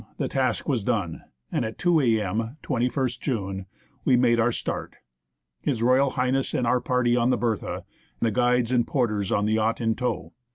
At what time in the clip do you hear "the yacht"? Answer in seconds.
9.45-9.79